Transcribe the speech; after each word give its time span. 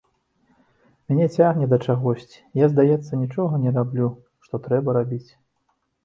Мяне 1.09 1.25
цягне 1.41 1.65
да 1.73 1.77
чагосьці, 1.91 2.39
я, 2.63 2.69
здаецца, 2.73 3.19
нічога 3.25 3.59
не 3.65 3.73
раблю, 3.75 4.07
што 4.47 4.61
трэба 4.69 4.89
рабіць. 4.99 5.27